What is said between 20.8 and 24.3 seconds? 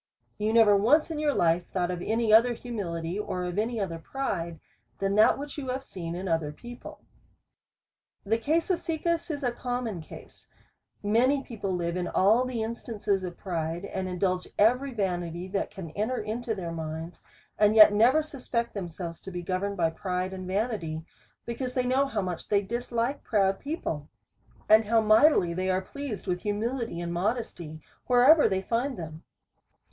A ty, because they know how much they dishke proud people,